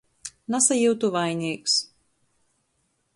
[0.53, 1.73] Nasajiutu vaineigs.